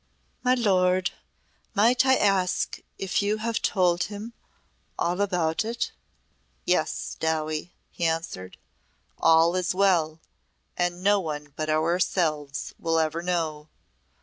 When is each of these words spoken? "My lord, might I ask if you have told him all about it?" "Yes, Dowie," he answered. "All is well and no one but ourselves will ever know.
"My 0.41 0.55
lord, 0.55 1.11
might 1.75 2.07
I 2.07 2.15
ask 2.15 2.79
if 2.97 3.21
you 3.21 3.37
have 3.37 3.61
told 3.61 4.05
him 4.05 4.33
all 4.97 5.21
about 5.21 5.63
it?" 5.63 5.91
"Yes, 6.65 7.15
Dowie," 7.19 7.75
he 7.91 8.05
answered. 8.05 8.57
"All 9.19 9.55
is 9.55 9.75
well 9.75 10.19
and 10.75 11.03
no 11.03 11.19
one 11.19 11.53
but 11.55 11.69
ourselves 11.69 12.73
will 12.79 12.97
ever 12.97 13.21
know. 13.21 13.69